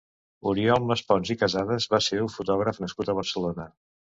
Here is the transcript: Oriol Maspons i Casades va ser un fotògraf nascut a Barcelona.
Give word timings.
Oriol 0.51 0.87
Maspons 0.91 1.33
i 1.35 1.37
Casades 1.43 1.87
va 1.93 2.01
ser 2.09 2.19
un 2.25 2.33
fotògraf 2.39 2.81
nascut 2.87 3.13
a 3.15 3.19
Barcelona. 3.21 3.69